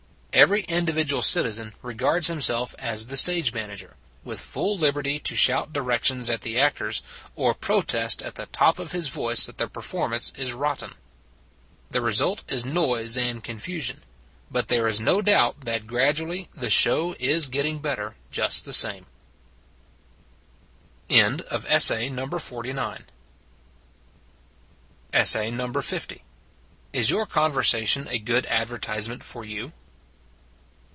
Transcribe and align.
Every 0.33 0.63
individual 0.63 1.21
citizen 1.21 1.73
regards 1.81 2.27
210 2.27 2.31
It 2.31 2.39
s 2.39 2.39
a 2.39 2.55
Good 2.55 2.55
Old 2.55 2.61
World 2.61 2.67
himself 2.79 2.93
as 2.93 3.07
the 3.07 3.17
stage 3.17 3.53
manager, 3.53 3.95
with 4.23 4.39
full 4.39 4.77
liberty 4.77 5.19
to 5.19 5.35
shout 5.35 5.73
directions 5.73 6.29
at 6.29 6.39
the 6.39 6.57
actors, 6.57 7.03
or 7.35 7.53
protest 7.53 8.21
at 8.21 8.35
the 8.35 8.45
top 8.45 8.79
of 8.79 8.93
his 8.93 9.09
voice 9.09 9.45
that 9.45 9.57
the 9.57 9.67
performance 9.67 10.31
is 10.37 10.53
rotten. 10.53 10.93
The 11.91 11.99
result 11.99 12.49
is 12.49 12.63
noise 12.63 13.17
and 13.17 13.43
confusion; 13.43 14.05
but 14.49 14.69
there 14.69 14.87
is 14.87 15.01
no 15.01 15.21
doubt 15.21 15.65
that 15.65 15.85
gradually 15.85 16.47
the 16.53 16.69
show 16.69 17.13
is 17.19 17.49
getting 17.49 17.79
better, 17.79 18.15
just 18.31 18.63
the 18.63 18.71
same. 18.71 19.07
IS 21.09 21.19
YOUR 27.09 27.25
CONVERSATION 27.25 28.07
A 28.07 28.19
GOOD 28.19 28.45
ADVERTISEMENT 28.45 29.23
FOR 29.25 29.43
YOU? 29.43 29.73